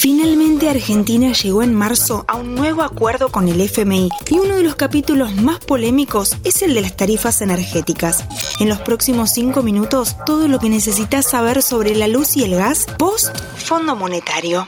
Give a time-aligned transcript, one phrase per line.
[0.00, 4.62] Finalmente Argentina llegó en marzo a un nuevo acuerdo con el FMI y uno de
[4.62, 8.24] los capítulos más polémicos es el de las tarifas energéticas.
[8.60, 12.54] En los próximos cinco minutos, todo lo que necesitas saber sobre la luz y el
[12.54, 14.66] gas post Fondo Monetario.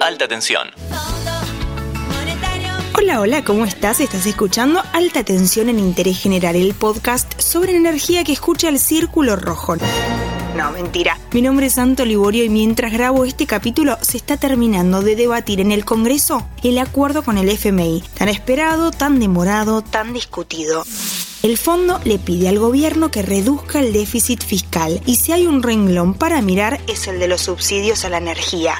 [0.00, 0.68] Alta tensión.
[2.96, 3.98] Hola, hola, ¿cómo estás?
[3.98, 9.34] Estás escuchando Alta Tensión en Interés General, el podcast sobre energía que escucha el Círculo
[9.34, 9.78] Rojo.
[10.60, 11.18] No, mentira.
[11.32, 15.58] Mi nombre es Santo Liborio y mientras grabo este capítulo se está terminando de debatir
[15.58, 20.84] en el Congreso el acuerdo con el FMI, tan esperado, tan demorado, tan discutido.
[21.42, 25.62] El fondo le pide al gobierno que reduzca el déficit fiscal y si hay un
[25.62, 28.74] renglón para mirar es el de los subsidios a la energía.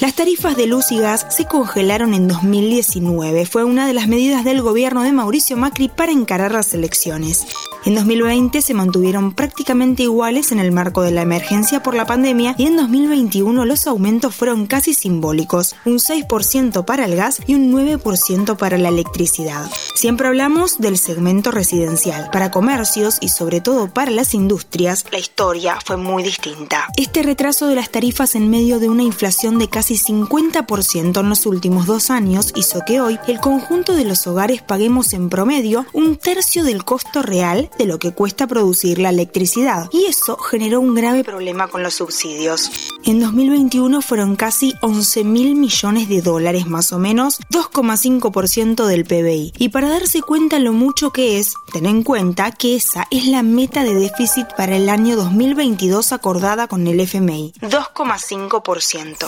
[0.00, 3.46] Las tarifas de luz y gas se congelaron en 2019.
[3.46, 7.46] Fue una de las medidas del gobierno de Mauricio Macri para encarar las elecciones.
[7.86, 12.56] En 2020 se mantuvieron prácticamente iguales en el marco de la emergencia por la pandemia
[12.58, 17.72] y en 2021 los aumentos fueron casi simbólicos, un 6% para el gas y un
[17.72, 19.70] 9% para la electricidad.
[19.94, 22.28] Siempre hablamos del segmento residencial.
[22.32, 26.88] Para comercios y sobre todo para las industrias, la historia fue muy distinta.
[26.96, 31.46] Este retraso de las tarifas en medio de una inflación de casi 50% en los
[31.46, 36.16] últimos dos años hizo que hoy el conjunto de los hogares paguemos en promedio un
[36.16, 40.94] tercio del costo real de lo que cuesta producir la electricidad, y eso generó un
[40.94, 42.70] grave problema con los subsidios.
[43.04, 49.52] En 2021 fueron casi 11 mil millones de dólares, más o menos 2,5% del PBI.
[49.58, 53.42] Y para darse cuenta lo mucho que es, ten en cuenta que esa es la
[53.42, 59.26] meta de déficit para el año 2022 acordada con el FMI, 2,5%.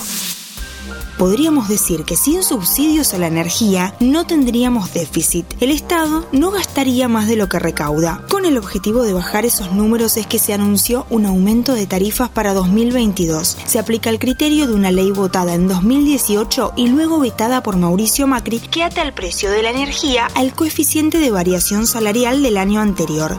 [1.19, 5.47] Podríamos decir que sin subsidios a la energía no tendríamos déficit.
[5.61, 8.25] El Estado no gastaría más de lo que recauda.
[8.49, 12.55] El objetivo de bajar esos números es que se anunció un aumento de tarifas para
[12.55, 13.57] 2022.
[13.67, 18.27] Se aplica el criterio de una ley votada en 2018 y luego vetada por Mauricio
[18.27, 22.81] Macri que ata el precio de la energía al coeficiente de variación salarial del año
[22.81, 23.39] anterior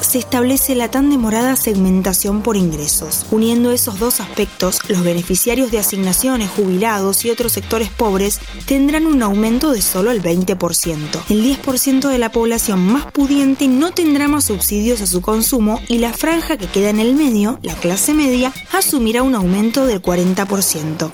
[0.00, 3.26] se establece la tan demorada segmentación por ingresos.
[3.30, 9.22] Uniendo esos dos aspectos, los beneficiarios de asignaciones, jubilados y otros sectores pobres tendrán un
[9.22, 11.22] aumento de solo el 20%.
[11.28, 15.98] El 10% de la población más pudiente no tendrá más subsidios a su consumo y
[15.98, 21.10] la franja que queda en el medio, la clase media, asumirá un aumento del 40%.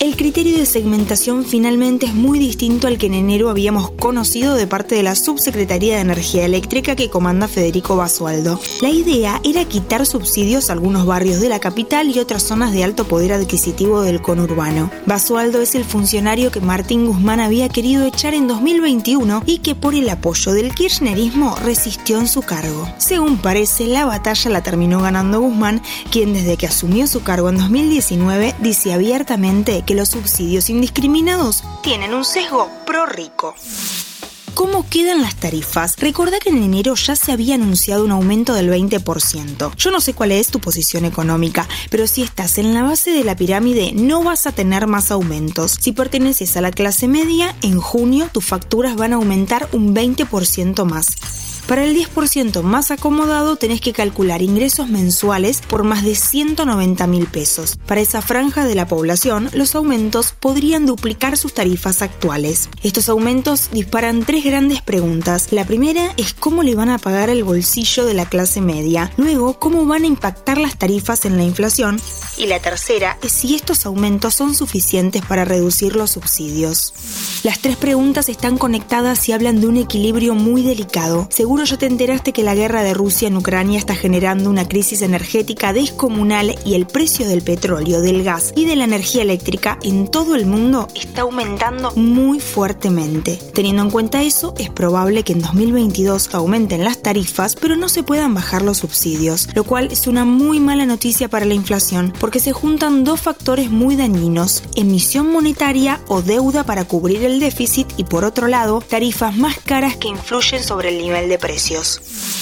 [0.00, 4.68] El criterio de segmentación finalmente es muy distinto al que en enero habíamos conocido de
[4.68, 8.60] parte de la Subsecretaría de Energía Eléctrica que comanda Federico Basualdo.
[8.80, 12.84] La idea era quitar subsidios a algunos barrios de la capital y otras zonas de
[12.84, 14.88] alto poder adquisitivo del conurbano.
[15.04, 19.96] Basualdo es el funcionario que Martín Guzmán había querido echar en 2021 y que por
[19.96, 22.88] el apoyo del kirchnerismo resistió en su cargo.
[22.98, 25.82] Según parece, la batalla la terminó ganando Guzmán,
[26.12, 32.12] quien desde que asumió su cargo en 2019 dice abiertamente que los subsidios indiscriminados tienen
[32.12, 33.54] un sesgo pro rico.
[34.52, 35.96] ¿Cómo quedan las tarifas?
[35.96, 39.74] Recordá que en enero ya se había anunciado un aumento del 20%.
[39.76, 43.24] Yo no sé cuál es tu posición económica, pero si estás en la base de
[43.24, 45.78] la pirámide no vas a tener más aumentos.
[45.80, 50.84] Si perteneces a la clase media, en junio tus facturas van a aumentar un 20%
[50.84, 51.16] más.
[51.68, 57.26] Para el 10% más acomodado tenés que calcular ingresos mensuales por más de 190 mil
[57.26, 57.78] pesos.
[57.84, 62.70] Para esa franja de la población, los aumentos podrían duplicar sus tarifas actuales.
[62.82, 65.52] Estos aumentos disparan tres grandes preguntas.
[65.52, 69.12] La primera es cómo le van a pagar el bolsillo de la clase media.
[69.18, 72.00] Luego, cómo van a impactar las tarifas en la inflación.
[72.38, 76.94] Y la tercera es si estos aumentos son suficientes para reducir los subsidios.
[77.42, 81.26] Las tres preguntas están conectadas y hablan de un equilibrio muy delicado.
[81.30, 85.02] Según ya te enteraste que la guerra de Rusia en Ucrania está generando una crisis
[85.02, 90.08] energética descomunal y el precio del petróleo, del gas y de la energía eléctrica en
[90.08, 93.40] todo el mundo está aumentando muy fuertemente.
[93.52, 98.04] Teniendo en cuenta eso, es probable que en 2022 aumenten las tarifas, pero no se
[98.04, 102.40] puedan bajar los subsidios, lo cual es una muy mala noticia para la inflación porque
[102.40, 108.04] se juntan dos factores muy dañinos, emisión monetaria o deuda para cubrir el déficit y
[108.04, 112.37] por otro lado, tarifas más caras que influyen sobre el nivel de precios.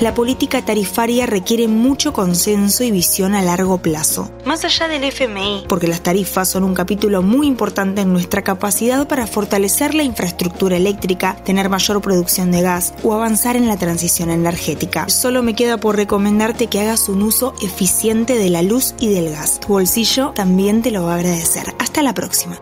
[0.00, 5.66] La política tarifaria requiere mucho consenso y visión a largo plazo, más allá del FMI,
[5.68, 10.78] porque las tarifas son un capítulo muy importante en nuestra capacidad para fortalecer la infraestructura
[10.78, 15.06] eléctrica, tener mayor producción de gas o avanzar en la transición energética.
[15.10, 19.28] Solo me queda por recomendarte que hagas un uso eficiente de la luz y del
[19.28, 19.60] gas.
[19.60, 21.74] Tu bolsillo también te lo va a agradecer.
[21.78, 22.58] Hasta la próxima.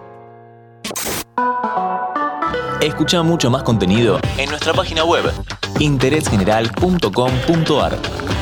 [2.80, 5.32] Escucha mucho más contenido en nuestra página web
[5.78, 8.37] interésgeneral.com.ar.